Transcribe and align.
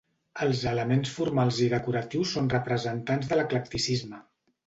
Els 0.43 0.61
elements 0.69 1.11
formals 1.17 1.59
i 1.65 1.67
decoratius 1.73 2.33
són 2.37 2.49
representants 2.55 3.31
de 3.33 3.39
l'eclecticisme. 3.41 4.23